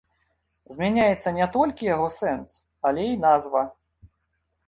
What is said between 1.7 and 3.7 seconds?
яго сэнс, але і назва.